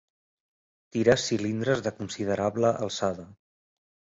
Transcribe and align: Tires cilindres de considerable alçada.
Tires 0.95 1.25
cilindres 1.31 1.83
de 1.89 1.93
considerable 1.99 2.73
alçada. 2.87 3.29